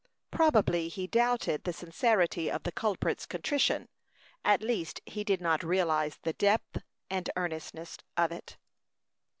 [0.31, 3.87] Probably he doubted the sincerity of the culprit's contrition;
[4.43, 6.77] at least he did not realize the depth
[7.11, 8.57] and earnestness of it.